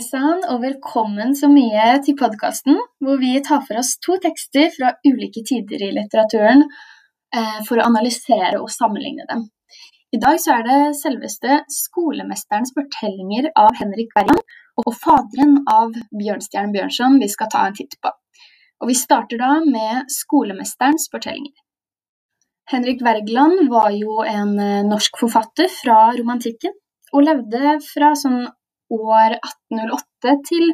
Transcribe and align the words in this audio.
Hei 0.00 0.06
sann, 0.06 0.38
og 0.48 0.62
velkommen 0.62 1.34
så 1.36 1.48
mye 1.52 1.98
til 2.00 2.14
podkasten, 2.16 2.78
hvor 3.04 3.18
vi 3.20 3.34
tar 3.44 3.60
for 3.66 3.76
oss 3.76 3.90
to 4.00 4.14
tekster 4.24 4.70
fra 4.72 4.94
ulike 5.04 5.42
tider 5.44 5.82
i 5.84 5.90
litteraturen 5.92 6.62
eh, 6.64 7.58
for 7.66 7.76
å 7.76 7.84
analysere 7.84 8.62
og 8.62 8.70
sammenligne 8.72 9.26
dem. 9.28 9.42
I 10.16 10.20
dag 10.22 10.38
så 10.40 10.54
er 10.54 10.64
det 10.64 10.78
selveste 10.96 11.58
'Skolemesterens 11.74 12.72
fortellinger' 12.78 13.50
av 13.64 13.76
Henrik 13.76 14.08
Bergen 14.16 14.40
og 14.80 14.88
'Faderen' 15.02 15.58
av 15.68 15.92
Bjørnstjerne 16.22 16.72
Bjørnson 16.78 17.18
vi 17.20 17.28
skal 17.28 17.50
ta 17.52 17.66
en 17.66 17.76
titt 17.76 17.98
på. 18.00 18.14
Og 18.80 18.88
Vi 18.88 18.96
starter 19.02 19.36
da 19.42 19.50
med 19.66 20.08
'Skolemesterens 20.08 21.10
fortellinger'. 21.12 21.60
Henrik 22.72 23.04
Wergeland 23.04 23.68
var 23.68 23.90
jo 23.92 24.24
en 24.24 24.56
eh, 24.58 24.80
norsk 24.94 25.20
forfatter 25.26 25.68
fra 25.68 25.98
romantikken, 26.16 26.72
og 27.12 27.28
levde 27.28 27.76
fra 27.84 28.14
sånn 28.16 28.48
år 28.94 29.36
1808 29.38 30.36
til 30.48 30.66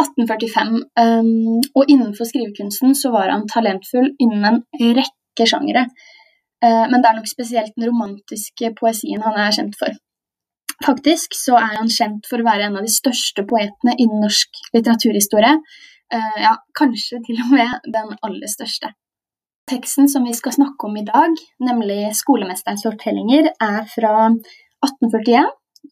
1845. 0.00 0.80
Um, 0.98 1.60
og 1.74 1.90
innenfor 1.90 2.28
skrivekunsten 2.28 2.96
så 2.98 3.12
var 3.14 3.30
han 3.32 3.46
talentfull 3.50 4.10
innen 4.22 4.46
en 4.48 4.62
rekke 4.98 5.48
sjangere. 5.48 5.86
Uh, 6.64 6.86
men 6.90 6.98
det 7.00 7.10
er 7.10 7.18
nok 7.20 7.30
spesielt 7.30 7.74
den 7.76 7.88
romantiske 7.90 8.72
poesien 8.78 9.22
han 9.22 9.38
er 9.38 9.54
kjent 9.54 9.78
for. 9.78 9.94
Faktisk 10.82 11.36
så 11.38 11.56
er 11.60 11.78
han 11.78 11.92
kjent 11.92 12.26
for 12.26 12.42
å 12.42 12.48
være 12.48 12.66
en 12.68 12.80
av 12.80 12.86
de 12.86 12.90
største 12.90 13.44
poetene 13.46 13.94
innen 13.94 14.24
norsk 14.24 14.64
litteraturhistorie. 14.74 15.54
Uh, 16.12 16.36
ja, 16.42 16.58
kanskje 16.76 17.22
til 17.26 17.40
og 17.46 17.54
med 17.54 17.90
den 17.94 18.14
aller 18.26 18.50
største. 18.50 18.90
Teksten 19.70 20.10
som 20.12 20.26
vi 20.28 20.34
skal 20.36 20.52
snakke 20.52 20.88
om 20.90 20.96
i 21.00 21.06
dag, 21.06 21.38
nemlig 21.64 22.12
'Skolemesterens 22.12 22.84
fortellinger', 22.84 23.48
er 23.60 23.86
fra 23.88 24.28
1841 24.84 25.46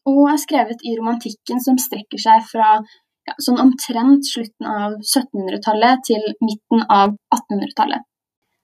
og 0.09 0.21
er 0.31 0.39
skrevet 0.41 0.83
i 0.83 0.95
romantikken 0.97 1.61
som 1.63 1.79
strekker 1.79 2.21
seg 2.21 2.43
fra 2.49 2.75
ja, 3.27 3.35
sånn 3.39 3.61
omtrent 3.63 4.27
slutten 4.27 4.67
av 4.67 4.97
1700-tallet 4.99 6.03
til 6.09 6.25
midten 6.43 6.83
av 6.91 7.15
1800-tallet. 7.31 8.03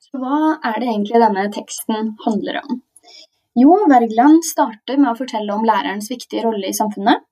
Så 0.04 0.20
hva 0.20 0.58
er 0.66 0.80
det 0.82 0.90
egentlig 0.90 1.22
denne 1.22 1.48
teksten 1.54 2.14
handler 2.26 2.62
om? 2.64 2.82
Jo, 3.60 3.76
Wergeland 3.92 4.44
starter 4.48 5.00
med 5.00 5.12
å 5.12 5.17
fortelle 5.20 5.54
om 5.56 5.66
lærerens 5.67 6.10
viktige 6.12 6.45
rolle 6.45 6.70
i 6.70 6.76
samfunnet. 6.76 7.26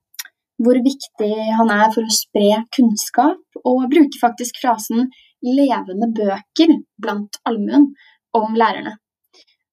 Hvor 0.58 0.78
viktig 0.82 1.32
han 1.58 1.70
er 1.70 1.90
for 1.94 2.02
å 2.02 2.14
spre 2.14 2.62
kunnskap, 2.74 3.42
og 3.64 3.88
bruker 3.92 4.20
faktisk 4.20 4.58
frasen 4.62 5.10
'levende 5.44 6.08
bøker' 6.18 6.80
blant 6.98 7.38
allmuen 7.46 7.92
om 8.34 8.56
lærerne. 8.58 8.96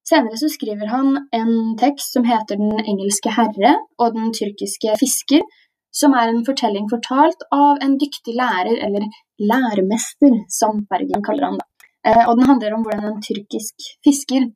Senere 0.06 0.38
så 0.38 0.48
skriver 0.52 0.86
han 0.86 1.16
en 1.34 1.54
tekst 1.80 2.12
som 2.14 2.24
heter 2.24 2.56
'Den 2.56 2.84
engelske 2.92 3.30
herre 3.38 3.72
og 3.98 4.14
den 4.14 4.32
tyrkiske 4.38 4.94
fisker', 5.02 5.46
som 5.90 6.14
er 6.14 6.28
en 6.28 6.44
fortelling 6.46 6.86
fortalt 6.92 7.42
av 7.52 7.82
en 7.82 7.96
dyktig 7.98 8.34
lærer, 8.40 8.76
eller 8.86 9.08
læremester, 9.50 10.36
som 10.58 10.86
Bergen 10.90 11.24
kaller 11.26 11.44
han. 11.48 11.58
det. 11.58 12.26
og 12.28 12.36
den 12.38 12.46
handler 12.46 12.74
om 12.74 12.82
hvordan 12.82 13.08
en 13.12 13.22
tyrkisk 13.28 13.74
fisker 14.06 14.52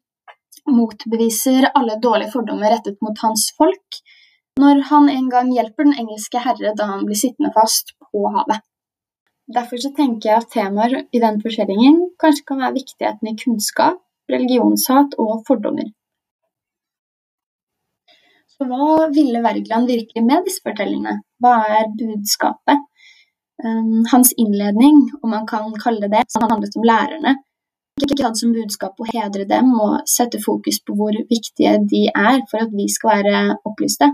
motbeviser 0.68 1.70
alle 1.74 1.98
dårlige 2.02 2.32
fordommer 2.34 2.72
rettet 2.74 2.98
mot 3.02 3.18
hans 3.24 3.50
folk, 3.58 4.00
når 4.60 4.82
han 4.90 5.08
en 5.08 5.30
gang 5.30 5.52
hjelper 5.54 5.88
den 5.88 5.98
engelske 6.02 6.42
herre 6.44 6.74
da 6.78 6.88
han 6.92 7.06
blir 7.06 7.18
sittende 7.18 7.52
fast 7.56 7.94
på 7.98 8.26
havet. 8.34 8.60
Derfor 9.50 9.82
så 9.82 9.90
tenker 9.96 10.30
jeg 10.30 10.42
at 10.42 10.52
temaer 10.54 10.92
i 11.10 11.22
den 11.22 11.40
fortellingen 11.42 11.96
kanskje 12.22 12.46
kan 12.46 12.62
være 12.62 12.76
viktigheten 12.78 13.30
i 13.30 13.36
kunnskap, 13.42 13.98
religionshat 14.34 15.16
og 15.22 15.42
fordommer. 15.48 15.90
Så 18.50 18.68
hva 18.68 19.08
ville 19.14 19.42
Wergeland 19.44 19.88
virkelig 19.88 20.22
med 20.26 20.48
disse 20.48 20.62
fortellingene? 20.66 21.20
Hva 21.40 21.54
er 21.78 21.92
budskapet? 21.96 22.86
Um, 23.60 24.04
hans 24.08 24.32
innledning, 24.40 25.02
om 25.20 25.32
man 25.32 25.46
kan 25.48 25.68
kalle 25.80 26.00
det 26.04 26.12
det, 26.14 26.24
som 26.32 26.46
handlet 26.48 26.76
om 26.76 26.84
lærerne, 26.88 27.34
ikke 28.00 28.24
hadde 28.24 28.40
som 28.40 28.54
budskap 28.54 29.00
å 29.00 29.08
hedre 29.10 29.44
dem 29.48 29.72
og 29.76 30.08
sette 30.08 30.40
fokus 30.40 30.80
på 30.84 30.96
hvor 30.96 31.16
viktige 31.30 31.76
de 31.92 32.06
er 32.08 32.40
for 32.50 32.64
at 32.64 32.72
vi 32.72 32.86
skal 32.92 33.20
være 33.20 33.56
opplyste. 33.68 34.10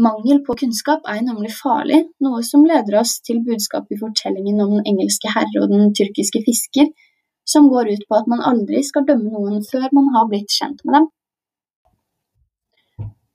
Mangel 0.00 0.40
på 0.46 0.56
kunnskap 0.62 1.04
er 1.12 1.20
nemlig 1.24 1.52
farlig, 1.56 2.00
noe 2.24 2.40
som 2.46 2.64
leder 2.68 3.00
oss 3.00 3.18
til 3.26 3.42
budskapet 3.44 3.96
i 3.96 4.00
fortellingen 4.00 4.60
om 4.64 4.76
den 4.78 4.86
engelske 4.94 5.32
herre 5.34 5.64
og 5.64 5.72
den 5.72 5.92
tyrkiske 5.96 6.40
fisker, 6.46 6.88
som 7.52 7.68
går 7.72 7.92
ut 7.94 8.04
på 8.08 8.18
at 8.18 8.28
man 8.30 8.42
aldri 8.50 8.82
skal 8.86 9.06
dømme 9.08 9.32
noen 9.32 9.64
før 9.66 9.88
man 9.96 10.10
har 10.16 10.28
blitt 10.30 10.52
kjent 10.54 10.84
med 10.84 10.98
dem. 10.98 11.08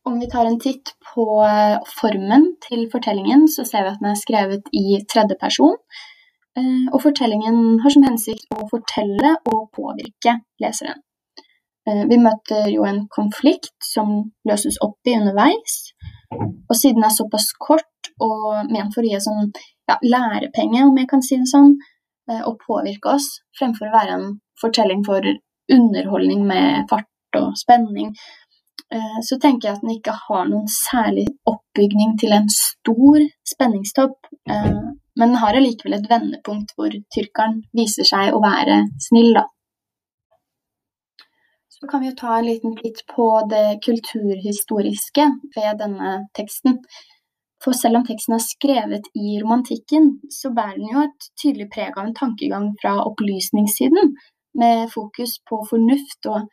Om 0.06 0.20
vi 0.22 0.28
tar 0.30 0.46
en 0.46 0.60
titt 0.62 0.92
på 1.14 1.24
eh, 1.42 1.80
formen 2.00 2.52
til 2.68 2.86
fortellingen, 2.92 3.48
så 3.50 3.66
ser 3.66 3.88
vi 3.88 3.94
at 3.94 4.04
den 4.04 4.12
er 4.12 4.20
skrevet 4.20 4.68
i 4.70 5.00
tredje 5.10 5.38
person. 5.42 5.80
Eh, 6.60 6.86
og 6.94 7.02
fortellingen 7.02 7.80
har 7.82 7.94
som 7.96 8.06
hensikt 8.06 8.54
å 8.54 8.68
fortelle 8.70 9.34
og 9.50 9.64
påvirke 9.74 10.38
leseren. 10.62 11.02
Eh, 11.90 12.04
vi 12.12 12.22
møter 12.22 12.70
jo 12.70 12.86
en 12.86 13.08
konflikt 13.18 13.74
som 13.82 14.14
løses 14.46 14.78
opp 14.86 15.10
i 15.10 15.18
underveis. 15.18 15.80
Og 16.36 16.78
siden 16.78 17.02
den 17.02 17.10
er 17.10 17.18
såpass 17.18 17.50
kort 17.58 18.14
og 18.22 18.70
ment 18.70 18.94
for 18.94 19.02
å 19.02 19.10
gi 19.10 19.20
sånn 19.22 19.52
ja, 19.90 19.98
lærepenge, 20.02 20.86
om 20.86 20.98
jeg 21.02 21.10
kan 21.10 21.26
si 21.26 21.38
det 21.42 21.50
sånn, 21.50 21.76
og 22.30 22.54
eh, 22.54 22.62
påvirke 22.66 23.16
oss, 23.16 23.28
fremfor 23.60 23.90
å 23.90 23.96
være 23.96 24.18
en 24.18 24.28
fortelling 24.62 25.04
for 25.06 25.26
underholdning 25.72 26.46
med 26.48 26.86
fart 26.90 27.40
og 27.40 27.56
spenning, 27.60 28.14
eh, 28.94 29.18
så 29.28 29.40
tenker 29.42 29.70
jeg 29.70 29.78
at 29.78 29.86
den 29.86 29.96
ikke 29.98 30.16
har 30.28 30.46
noen 30.50 30.70
særlig 30.72 31.28
oppbygning 31.50 32.16
til 32.22 32.36
en 32.38 32.48
stor 32.52 33.26
spenningstopp. 33.54 34.18
Eh, 34.50 34.72
men 35.16 35.32
den 35.32 35.40
har 35.40 35.56
allikevel 35.56 36.00
et 36.00 36.10
vendepunkt 36.12 36.74
hvor 36.76 36.96
tyrkeren 37.16 37.62
viser 37.76 38.08
seg 38.08 38.36
å 38.36 38.42
være 38.44 38.84
snill, 39.10 39.34
da. 39.38 39.48
Så 41.76 41.90
kan 41.92 42.02
vi 42.02 42.10
jo 42.10 42.18
ta 42.18 42.38
en 42.38 42.48
liten 42.48 42.76
titt 42.80 43.02
på 43.12 43.26
det 43.52 43.82
kulturhistoriske 43.84 45.26
ved 45.58 45.82
denne 45.82 46.14
teksten. 46.38 46.80
For 47.66 47.74
selv 47.74 47.98
om 47.98 48.04
teksten 48.06 48.36
er 48.36 48.44
skrevet 48.46 49.08
i 49.18 49.40
romantikken, 49.42 50.12
så 50.30 50.52
bærer 50.54 50.78
den 50.78 50.92
jo 50.92 51.06
et 51.08 51.30
tydelig 51.42 51.66
preg 51.74 51.96
av 51.98 52.06
en 52.06 52.18
tankegang 52.18 52.68
fra 52.82 53.00
opplysningssiden, 53.10 54.12
med 54.62 54.92
fokus 54.94 55.40
på 55.50 55.64
fornuft 55.70 56.30
og, 56.30 56.46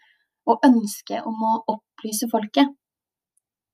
og 0.48 0.64
ønske 0.66 1.20
om 1.28 1.42
å 1.50 1.58
opplyse 1.74 2.30
folket. 2.32 2.72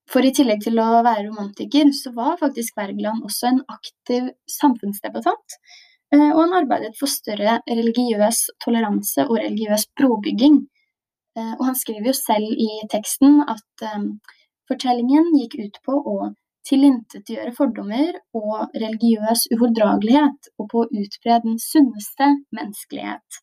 For 0.08 0.24
i 0.24 0.32
tillegg 0.34 0.64
til 0.64 0.80
å 0.80 0.88
være 1.04 1.28
romantiker, 1.28 1.92
så 1.94 2.10
var 2.16 2.40
faktisk 2.40 2.76
Wergeland 2.80 3.22
også 3.28 3.52
en 3.52 3.62
aktiv 3.70 4.32
samfunnsdebattant. 4.50 5.56
Eh, 6.14 6.30
og 6.32 6.40
han 6.40 6.56
arbeidet 6.62 6.94
for 6.98 7.12
større 7.12 7.58
religiøs 7.68 8.46
toleranse 8.64 9.28
og 9.28 9.36
religiøs 9.36 9.86
brobygging. 10.00 10.62
Eh, 11.36 11.54
og 11.58 11.64
han 11.68 11.78
skriver 11.78 12.10
jo 12.10 12.16
selv 12.16 12.50
i 12.66 12.70
teksten 12.90 13.42
at 13.44 13.88
um, 13.94 14.14
fortellingen 14.70 15.28
gikk 15.36 15.58
ut 15.60 15.76
på 15.84 16.00
å 16.00 16.16
tilintetgjøre 16.68 17.52
fordommer 17.56 18.18
og 18.36 18.74
religiøs 18.76 19.46
ufordragelighet, 19.54 20.50
og 20.60 20.70
på 20.70 20.84
å 20.84 20.88
utbre 21.02 21.40
den 21.44 21.58
sunneste 21.62 22.30
menneskelighet. 22.54 23.42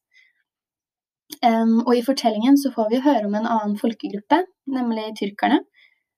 Um, 1.41 1.79
og 1.83 1.95
i 1.97 2.03
fortellingen 2.05 2.57
så 2.61 2.71
får 2.75 2.91
vi 2.91 3.03
høre 3.05 3.25
om 3.27 3.35
en 3.37 3.49
annen 3.49 3.77
folkegruppe, 3.81 4.43
nemlig 4.71 5.09
tyrkerne, 5.19 5.63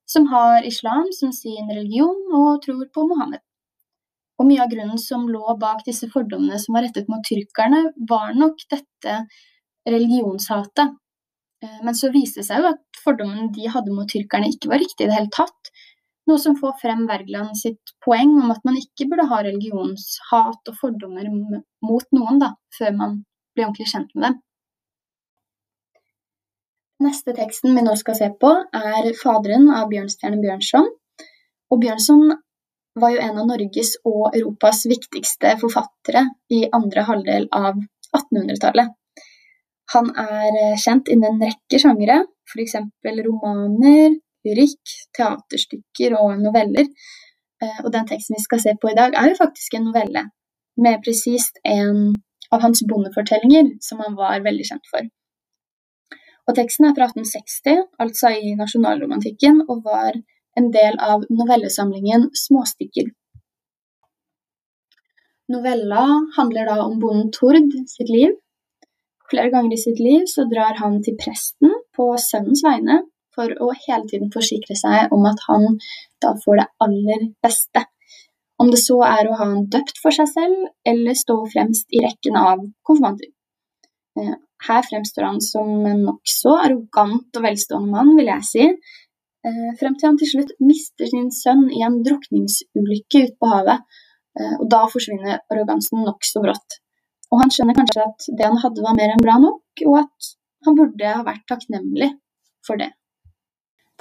som 0.08 0.28
har 0.32 0.68
islam 0.68 1.08
som 1.16 1.34
sin 1.36 1.68
religion 1.72 2.20
og 2.36 2.62
tror 2.64 2.86
på 2.94 3.08
Mohammed. 3.10 3.44
Og 4.38 4.46
mye 4.48 4.62
av 4.64 4.72
grunnen 4.72 5.00
som 5.02 5.26
lå 5.32 5.56
bak 5.60 5.82
disse 5.88 6.08
fordommene 6.12 6.60
som 6.62 6.78
var 6.78 6.86
rettet 6.86 7.10
mot 7.10 7.24
tyrkerne, 7.26 7.88
var 8.10 8.36
nok 8.38 8.62
dette 8.70 9.18
religionshatet. 9.88 10.94
Men 11.84 11.98
så 11.98 12.12
viste 12.14 12.44
det 12.44 12.50
seg 12.52 12.62
jo 12.62 12.70
at 12.70 13.02
fordommene 13.02 13.50
de 13.56 13.66
hadde 13.74 13.96
mot 13.96 14.10
tyrkerne, 14.10 14.52
ikke 14.54 14.70
var 14.70 14.84
riktig 14.84 15.08
i 15.08 15.10
det 15.10 15.18
hele 15.18 15.34
tatt. 15.34 15.72
Noe 16.28 16.42
som 16.44 16.58
får 16.60 16.74
frem 16.82 17.06
Wergeland 17.08 17.56
sitt 17.56 17.94
poeng 18.04 18.34
om 18.42 18.52
at 18.52 18.66
man 18.68 18.76
ikke 18.80 19.08
burde 19.08 19.28
ha 19.30 19.40
religionshat 19.46 20.72
og 20.72 20.80
fordommer 20.82 21.30
mot 21.32 22.10
noen 22.18 22.42
da, 22.42 22.52
før 22.78 22.98
man 22.98 23.16
blir 23.56 23.70
ordentlig 23.70 23.88
kjent 23.94 24.12
med 24.16 24.28
dem. 24.28 24.42
Neste 27.08 27.36
teksten 27.38 27.78
vi 27.78 27.86
nå 27.86 27.94
skal 28.00 28.18
se 28.18 28.28
på, 28.42 28.50
er 28.74 29.08
'Faderen' 29.14 29.70
av 29.70 29.88
Bjørnstjerne 29.92 30.42
Bjørnson. 30.42 30.88
Og 31.72 31.82
Bjørnson 31.84 32.32
var 33.02 33.14
jo 33.14 33.22
en 33.22 33.38
av 33.38 33.48
Norges 33.48 33.96
og 34.10 34.36
Europas 34.36 34.86
viktigste 34.90 35.54
forfattere 35.62 36.26
i 36.50 36.64
andre 36.74 37.04
halvdel 37.10 37.48
av 37.54 37.78
1800-tallet. 38.18 38.96
Han 39.94 40.10
er 40.20 40.76
kjent 40.82 41.12
innen 41.14 41.38
en 41.38 41.44
rekke 41.46 41.80
sjangere, 41.80 42.24
f.eks. 42.50 42.76
romaner, 43.28 44.18
lyrikk, 44.48 44.96
teaterstykker 45.18 46.16
og 46.20 46.40
noveller. 46.42 46.90
Eh, 47.64 47.80
og 47.84 47.92
den 47.94 48.08
teksten 48.10 48.38
vi 48.38 48.46
skal 48.46 48.64
se 48.64 48.74
på 48.82 48.92
i 48.92 48.98
dag, 48.98 49.16
er 49.18 49.32
jo 49.32 49.42
faktisk 49.42 49.78
en 49.78 49.88
novelle. 49.90 50.28
Mer 50.78 50.98
presist 51.04 51.60
en 51.66 52.16
av 52.54 52.64
hans 52.64 52.84
bondefortellinger, 52.90 53.76
som 53.84 54.02
han 54.04 54.18
var 54.18 54.44
veldig 54.46 54.68
kjent 54.70 54.92
for. 54.92 55.08
Og 56.48 56.56
teksten 56.56 56.88
er 56.88 56.96
fra 56.96 57.10
1860, 57.12 57.88
altså 58.04 58.32
i 58.32 58.54
nasjonalromantikken, 58.60 59.66
og 59.68 59.84
var 59.88 60.16
en 60.58 60.70
del 60.74 60.96
av 61.04 61.26
novellesamlingen 61.30 62.30
Småstykker. 62.46 63.10
Novella 65.52 66.06
handler 66.38 66.70
da 66.70 66.78
om 66.86 66.98
bonden 67.00 67.32
Tord 67.36 67.76
sitt 67.92 68.10
liv. 68.12 68.34
Flere 69.32 69.52
ganger 69.52 69.76
i 69.76 69.82
sitt 69.82 70.00
liv 70.00 70.26
så 70.32 70.48
drar 70.48 70.80
han 70.80 71.02
til 71.04 71.16
presten 71.20 71.76
på 71.96 72.10
sønnens 72.22 72.64
vegne 72.64 73.02
for 73.38 73.54
å 73.64 73.70
hele 73.86 74.10
tiden 74.10 74.34
forsikre 74.34 74.78
seg 74.80 75.14
om 75.16 75.28
at 75.30 75.44
han 75.48 75.78
da 76.24 76.34
får 76.44 76.62
det 76.62 76.68
aller 76.86 77.30
beste. 77.46 77.86
Om 78.58 78.72
det 78.74 78.82
så 78.82 78.98
er 79.06 79.28
å 79.30 79.38
ha 79.38 79.46
han 79.46 79.68
døpt 79.74 80.00
for 80.02 80.16
seg 80.16 80.30
selv, 80.32 80.70
eller 80.92 81.18
stå 81.18 81.38
fremst 81.54 81.94
i 81.94 82.02
rekken 82.06 82.40
av 82.42 82.64
konfirmanter. 82.88 83.30
Eh, 84.18 84.34
her 84.66 84.82
fremstår 84.88 85.28
han 85.28 85.42
som 85.46 85.70
en 85.86 86.02
nokså 86.08 86.56
arrogant 86.64 87.38
og 87.38 87.46
velstående 87.46 87.94
mann, 87.94 88.16
vil 88.18 88.32
jeg 88.32 88.48
si, 88.50 88.66
eh, 89.46 89.70
frem 89.80 89.94
til 89.96 90.10
han 90.10 90.18
til 90.18 90.32
slutt 90.34 90.56
mister 90.60 91.06
sin 91.12 91.30
sønn 91.30 91.68
i 91.70 91.84
en 91.86 92.02
drukningsulykke 92.08 93.24
ute 93.28 93.38
på 93.38 93.52
havet. 93.54 93.86
Eh, 94.40 94.56
og 94.58 94.66
da 94.74 94.82
forsvinner 94.90 95.40
arrogansen 95.54 96.02
nokså 96.06 96.42
brått. 96.42 96.82
Og 97.32 97.42
han 97.44 97.54
skjønner 97.54 97.78
kanskje 97.78 98.06
at 98.10 98.30
det 98.40 98.46
han 98.46 98.58
hadde, 98.64 98.82
var 98.82 98.98
mer 98.98 99.14
enn 99.14 99.24
bra 99.24 99.38
nok, 99.44 99.86
og 99.86 100.00
at 100.06 100.34
han 100.66 100.78
burde 100.78 101.14
ha 101.14 101.24
vært 101.28 101.46
takknemlig 101.50 102.12
for 102.66 102.80
det. 102.82 102.92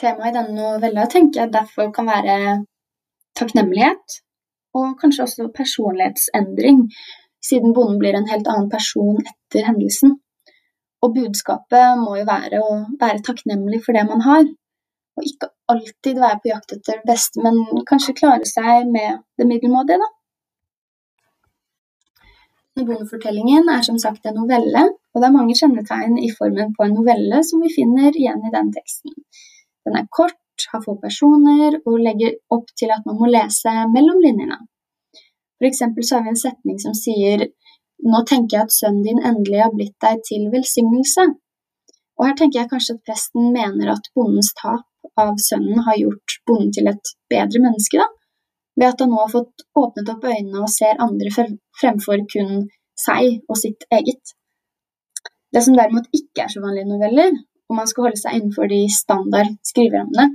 Temaet 0.01 0.29
i 0.29 0.37
denne 0.37 0.55
novella 0.57 1.07
tenker 1.09 1.43
jeg 1.43 1.53
derfor 1.55 1.89
kan 1.97 2.09
være 2.11 2.37
takknemlighet, 3.39 4.19
og 4.77 4.99
kanskje 5.01 5.25
også 5.25 5.49
personlighetsendring, 5.57 6.83
siden 7.49 7.73
bonden 7.77 7.99
blir 8.03 8.19
en 8.19 8.29
helt 8.29 8.49
annen 8.53 8.69
person 8.73 9.23
etter 9.23 9.65
hendelsen. 9.71 10.19
Og 11.05 11.15
budskapet 11.17 12.03
må 12.03 12.19
jo 12.19 12.27
være 12.29 12.61
å 12.61 12.77
være 13.01 13.25
takknemlig 13.25 13.81
for 13.87 13.97
det 13.97 14.05
man 14.11 14.25
har, 14.27 14.45
og 15.17 15.31
ikke 15.31 15.49
alltid 15.73 16.21
være 16.21 16.41
på 16.43 16.53
jakt 16.53 16.77
etter 16.77 17.01
det 17.01 17.09
beste, 17.13 17.41
men 17.45 17.85
kanskje 17.89 18.19
klare 18.21 18.49
seg 18.49 18.93
med 18.93 19.25
det 19.41 19.49
middelmådige, 19.49 20.01
da. 20.05 20.13
Bondefortellingen 22.77 23.71
er 23.73 23.85
som 23.87 23.97
sagt 23.97 24.27
en 24.29 24.37
novelle, 24.37 24.83
og 25.15 25.23
det 25.23 25.29
er 25.31 25.37
mange 25.39 25.57
kjennetegn 25.57 26.19
i 26.21 26.29
formen 26.39 26.75
på 26.77 26.85
en 26.85 26.99
novelle 26.99 27.41
som 27.49 27.63
vi 27.65 27.73
finner 27.73 28.13
igjen 28.13 28.45
i 28.45 28.53
den 28.53 28.69
teksten. 28.75 29.15
Den 29.87 30.01
er 30.01 30.09
kort, 30.11 30.41
har 30.73 30.83
få 30.83 30.97
personer 31.01 31.77
og 31.85 32.01
legger 32.01 32.37
opp 32.55 32.71
til 32.81 32.91
at 32.95 33.05
man 33.07 33.19
må 33.21 33.29
lese 33.31 33.73
mellom 33.93 34.23
linjene. 34.25 34.59
Eksempel 35.67 36.05
så 36.05 36.19
har 36.19 36.27
vi 36.27 36.33
en 36.35 36.41
setning 36.41 36.79
som 36.83 36.95
sier 36.97 37.47
nå 38.05 38.21
tenker 38.29 38.59
jeg 38.59 38.67
at 38.67 38.75
sønnen 38.77 39.05
din 39.07 39.23
endelig 39.25 39.63
har 39.63 39.73
blitt 39.73 39.97
deg 40.05 40.21
til 40.29 40.49
velsignelse. 40.53 41.25
Og 42.17 42.27
her 42.29 42.37
tenker 42.39 42.61
jeg 42.61 42.71
kanskje 42.73 42.97
at 42.97 43.07
presten 43.09 43.51
mener 43.55 43.93
at 43.93 44.11
bondens 44.17 44.53
tap 44.59 44.85
av 45.21 45.35
sønnen 45.41 45.81
har 45.87 45.99
gjort 46.01 46.37
bonden 46.49 46.73
til 46.77 46.91
et 46.93 47.13
bedre 47.33 47.63
menneske, 47.65 48.01
da, 48.01 48.09
ved 48.77 48.89
at 48.91 49.03
han 49.03 49.13
nå 49.13 49.21
har 49.23 49.33
fått 49.33 49.65
åpnet 49.81 50.13
opp 50.13 50.25
øynene 50.29 50.63
og 50.65 50.73
ser 50.73 51.01
andre 51.07 51.33
fremfor 51.33 52.25
kun 52.33 52.67
seg 53.01 53.43
og 53.49 53.61
sitt 53.61 53.87
eget. 53.93 54.35
Det 55.53 55.63
som 55.65 55.77
derimot 55.77 56.09
ikke 56.17 56.45
er 56.45 56.53
så 56.53 56.61
vanlig 56.65 56.85
i 56.85 56.91
noveller, 56.91 57.37
om 57.69 57.81
man 57.81 57.89
skal 57.91 58.09
holde 58.09 58.21
seg 58.21 58.37
innenfor 58.37 58.69
de 58.71 58.83
standard 58.93 59.55
skriverammene, 59.67 60.29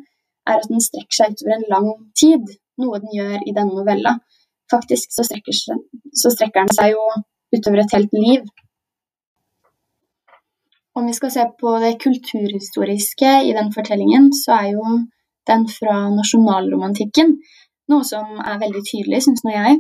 er 0.50 0.60
at 0.60 0.70
den 0.72 0.84
strekker 0.84 1.18
seg 1.18 1.36
utover 1.36 1.56
en 1.58 1.70
lang 1.72 1.90
tid, 2.18 2.50
noe 2.82 3.00
den 3.04 3.14
gjør 3.16 3.38
i 3.46 3.54
denne 3.56 3.78
novella. 3.78 4.18
Faktisk 4.72 5.14
så 5.14 5.26
strekker, 5.28 5.56
så 5.56 6.34
strekker 6.34 6.66
den 6.66 6.76
seg 6.76 6.96
jo 6.96 7.06
utover 7.56 7.84
et 7.84 7.96
helt 7.96 8.14
liv. 8.18 8.46
Om 10.98 11.08
vi 11.08 11.16
skal 11.16 11.32
se 11.32 11.44
på 11.60 11.74
det 11.80 11.94
kulturhistoriske 12.04 13.32
i 13.48 13.54
den 13.56 13.72
fortellingen, 13.76 14.32
så 14.36 14.58
er 14.58 14.74
jo 14.74 14.98
den 15.48 15.64
fra 15.72 15.96
nasjonalromantikken, 16.12 17.38
noe 17.92 18.08
som 18.08 18.42
er 18.44 18.60
veldig 18.60 18.84
tydelig, 18.90 19.22
syns 19.24 19.46
nå 19.46 19.56
jeg. 19.56 19.80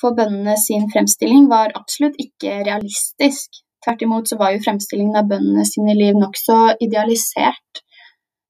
For 0.00 0.14
bøndene 0.16 0.54
sin 0.60 0.86
fremstilling 0.92 1.48
var 1.50 1.74
absolutt 1.78 2.18
ikke 2.22 2.60
realistisk. 2.68 3.62
Tvert 3.84 4.02
imot 4.02 4.30
så 4.30 4.38
var 4.40 4.54
jo 4.54 4.62
fremstillingen 4.64 5.18
av 5.18 5.28
bøndene 5.30 5.66
sine 5.68 5.94
liv 5.98 6.16
nokså 6.18 6.76
idealisert. 6.86 7.82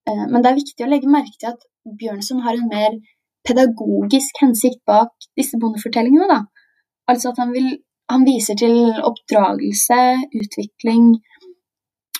Eh, 0.09 0.25
men 0.31 0.43
det 0.43 0.51
er 0.51 0.61
viktig 0.61 0.87
å 0.87 0.91
legge 0.91 1.13
merke 1.13 1.37
til 1.41 1.53
at 1.53 1.67
Bjørnson 2.01 2.43
har 2.47 2.59
en 2.59 2.71
mer 2.71 2.99
pedagogisk 3.47 4.41
hensikt 4.43 4.83
bak 4.89 5.13
disse 5.39 5.59
bondefortellingene. 5.63 6.29
Da. 6.31 6.41
Altså 7.11 7.31
at 7.33 7.43
han, 7.43 7.53
vil, 7.55 7.69
han 8.11 8.27
viser 8.27 8.59
til 8.59 8.77
oppdragelse, 9.07 10.01
utvikling 10.41 11.13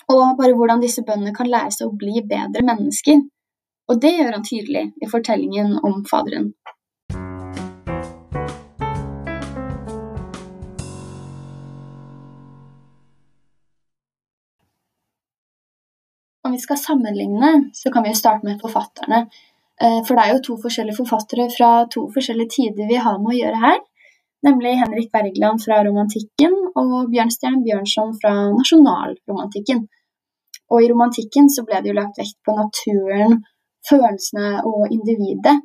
og 0.07 0.37
bare 0.39 0.55
hvordan 0.55 0.83
disse 0.83 1.03
bøndene 1.03 1.35
kan 1.35 1.49
lære 1.51 1.73
seg 1.75 1.89
å 1.89 1.97
bli 1.99 2.21
bedre 2.23 2.63
mennesker. 2.63 3.25
Og 3.91 3.99
det 4.03 4.13
gjør 4.15 4.35
han 4.35 4.45
tydelig 4.47 4.85
i 5.03 5.09
fortellingen 5.11 5.75
om 5.87 5.99
Faderen. 6.07 6.51
Om 16.47 16.53
vi 16.55 16.63
skal 16.63 16.77
sammenligne, 16.79 17.69
så 17.73 17.91
kan 17.91 18.03
vi 18.03 18.13
jo 18.13 18.15
starte 18.15 18.47
med 18.47 18.61
forfatterne. 18.61 19.25
Eh, 19.83 19.99
for 20.07 20.15
det 20.15 20.23
er 20.23 20.33
jo 20.33 20.43
to 20.45 20.53
forskjellige 20.63 20.95
forfattere 21.01 21.49
fra 21.51 21.71
to 21.91 22.05
forskjellige 22.13 22.53
tider 22.53 22.87
vi 22.87 22.99
har 23.03 23.17
med 23.19 23.33
å 23.33 23.35
gjøre 23.37 23.57
her. 23.63 23.81
Nemlig 24.47 24.77
Henrik 24.79 25.09
Wergeland 25.11 25.59
fra 25.65 25.81
romantikken 25.83 26.53
og 26.81 27.09
Bjørnstjerne 27.11 27.65
Bjørnson 27.65 28.13
fra 28.21 28.31
nasjonalromantikken. 28.53 29.81
Og 30.71 30.85
i 30.85 30.87
romantikken 30.91 31.49
så 31.51 31.65
ble 31.67 31.81
det 31.81 31.91
jo 31.91 31.97
lagt 31.97 32.21
vekt 32.21 32.37
på 32.47 32.55
naturen, 32.55 33.41
følelsene 33.89 34.61
og 34.71 34.87
individet. 34.87 35.57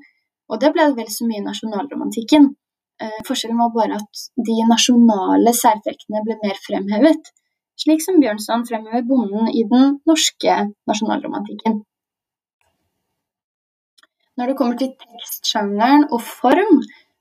Og 0.50 0.58
det 0.64 0.72
ble 0.74 0.88
det 0.88 0.98
vel 0.98 1.12
så 1.14 1.28
mye 1.28 1.44
i 1.44 1.46
nasjonalromantikken. 1.46 2.50
Eh, 3.02 3.20
forskjellen 3.28 3.62
var 3.62 3.70
bare 3.78 4.02
at 4.02 4.26
de 4.50 4.58
nasjonale 4.66 5.54
særtrekkene 5.62 6.24
ble 6.26 6.40
mer 6.42 6.58
fremhevet 6.66 7.32
slik 7.80 8.02
som 8.04 8.20
Bjørnson 8.22 8.66
fremhever 8.68 9.04
bonden 9.08 9.48
i 9.52 9.64
den 9.68 9.98
norske 10.08 10.58
nasjonalromantikken. 10.90 11.82
Når 14.36 14.48
det 14.48 14.56
kommer 14.58 14.78
til 14.80 14.92
tekstsjangeren 15.00 16.06
og 16.14 16.22
form, 16.24 16.78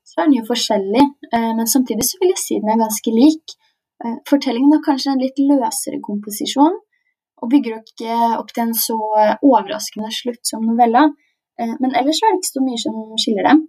så 0.08 0.22
er 0.22 0.28
den 0.28 0.38
jo 0.38 0.46
forskjellig, 0.48 1.02
eh, 1.34 1.50
men 1.58 1.68
samtidig 1.68 2.06
så 2.08 2.20
vil 2.20 2.32
jeg 2.32 2.40
si 2.44 2.60
den 2.60 2.72
er 2.72 2.80
ganske 2.84 3.12
lik. 3.16 3.54
Eh, 4.04 4.16
fortellingen 4.28 4.72
har 4.76 4.86
kanskje 4.86 5.12
en 5.12 5.20
litt 5.24 5.38
løsere 5.50 6.00
komposisjon, 6.08 6.78
og 7.42 7.50
bygger 7.52 7.78
ikke 7.80 8.16
opp 8.38 8.52
til 8.52 8.64
en 8.64 8.74
så 8.86 8.96
overraskende 9.50 10.10
slutt 10.14 10.42
som 10.48 10.64
novella, 10.64 11.04
eh, 11.60 11.74
men 11.80 11.94
ellers 12.00 12.22
er 12.22 12.32
det 12.32 12.40
ikke 12.40 12.54
så 12.54 12.64
mye 12.64 12.82
som 12.84 12.98
skiller 13.24 13.48
dem. 13.50 13.62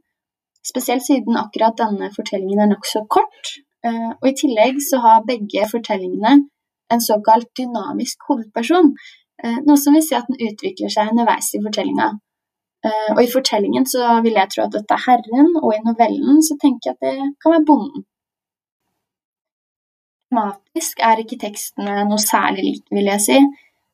Spesielt 0.63 1.03
siden 1.03 1.35
akkurat 1.35 1.75
denne 1.77 2.11
fortellingen 2.15 2.63
er 2.63 2.71
nokså 2.71 3.03
kort, 3.11 3.55
og 3.83 4.27
i 4.29 4.31
tillegg 4.39 4.77
så 4.79 5.01
har 5.03 5.25
begge 5.27 5.65
fortellingene 5.67 6.45
en 6.91 7.01
såkalt 7.01 7.49
dynamisk 7.59 8.27
hovedperson. 8.29 8.93
Eh, 9.43 9.59
noe 9.67 9.79
som 9.79 9.95
vil 9.95 10.05
si 10.05 10.15
at 10.17 10.29
den 10.29 10.41
utvikler 10.49 10.91
seg 10.93 11.11
underveis 11.13 11.51
i 11.55 11.61
fortellinga. 11.63 12.09
Eh, 12.85 13.09
og 13.15 13.21
i 13.23 13.31
fortellingen 13.31 13.85
så 13.87 14.17
vil 14.25 14.37
jeg 14.39 14.51
tro 14.51 14.65
at 14.65 14.73
dette 14.75 14.97
er 14.97 15.05
herren, 15.05 15.53
og 15.61 15.69
i 15.73 15.83
novellen 15.85 16.41
så 16.45 16.57
tenker 16.61 16.91
jeg 16.91 16.97
at 16.97 17.05
det 17.07 17.29
kan 17.43 17.55
være 17.55 17.67
bonden. 17.69 18.07
Tematisk 20.33 21.03
er 21.05 21.21
ikke 21.21 21.37
tekstene 21.43 22.07
noe 22.09 22.21
særlig 22.21 22.65
like, 22.65 22.89
vil 22.97 23.11
jeg 23.11 23.23
si. 23.27 23.37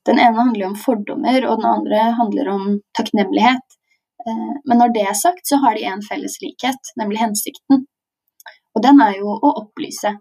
Den 0.08 0.22
ene 0.24 0.40
handler 0.40 0.70
om 0.70 0.78
fordommer, 0.80 1.44
og 1.46 1.60
den 1.60 1.68
andre 1.70 2.06
handler 2.18 2.52
om 2.56 2.66
takknemlighet. 2.98 3.80
Eh, 4.26 4.54
men 4.66 4.82
når 4.82 4.96
det 4.96 5.06
er 5.06 5.18
sagt, 5.18 5.46
så 5.48 5.60
har 5.64 5.78
de 5.78 5.86
en 5.86 6.06
felles 6.06 6.40
likhet, 6.42 6.94
nemlig 6.98 7.22
hensikten. 7.22 7.86
Og 8.76 8.84
den 8.86 9.02
er 9.04 9.18
jo 9.20 9.36
å 9.36 9.54
opplyse. 9.64 10.16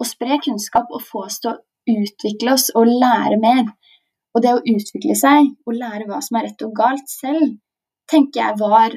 Å 0.00 0.08
spre 0.08 0.40
kunnskap 0.42 0.90
og 0.90 1.04
få 1.06 1.26
oss 1.28 1.38
til 1.40 1.52
å 1.52 1.60
utvikle 1.88 2.54
oss 2.56 2.70
og 2.74 2.90
lære 2.90 3.38
mer. 3.42 3.64
Og 4.32 4.44
det 4.44 4.52
å 4.54 4.62
utvikle 4.62 5.16
seg 5.18 5.50
og 5.66 5.76
lære 5.76 6.06
hva 6.08 6.20
som 6.24 6.38
er 6.38 6.48
rett 6.48 6.64
og 6.66 6.76
galt 6.76 7.08
selv, 7.10 7.56
tenker 8.10 8.40
jeg 8.40 8.60
var, 8.60 8.94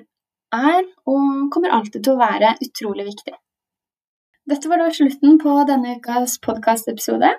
er 0.55 0.83
og 1.11 1.49
kommer 1.53 1.73
alltid 1.75 2.03
til 2.03 2.15
å 2.15 2.21
være 2.21 2.55
utrolig 2.63 3.07
viktig. 3.09 3.35
Dette 4.45 4.69
var 4.69 4.79
da 4.81 4.91
slutten 4.93 5.39
på 5.41 5.55
denne 5.67 5.97
ukas 5.97 6.37
podkastepisode. 6.45 7.31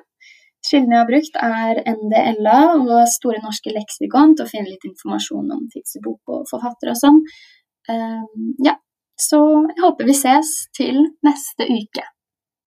Kildene 0.66 0.96
jeg 0.96 1.02
har 1.02 1.10
brukt, 1.10 1.36
er 1.38 1.82
NDLA 1.94 2.60
og 2.80 3.04
Store 3.12 3.38
norske 3.44 3.70
leksikon 3.74 4.34
til 4.34 4.46
å 4.46 4.50
finne 4.50 4.72
litt 4.72 4.88
informasjon 4.88 5.52
om 5.54 5.68
tidsbok 5.70 6.34
og 6.34 6.48
forfattere 6.50 6.96
og 6.96 6.98
sånn. 6.98 7.20
Um, 7.86 8.48
ja, 8.66 8.74
så 9.20 9.38
jeg 9.70 9.84
håper 9.84 10.10
vi 10.10 10.18
ses 10.18 10.50
til 10.74 10.98
neste 11.26 11.70
uke. 11.70 12.08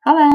Ha 0.08 0.16
det! 0.16 0.32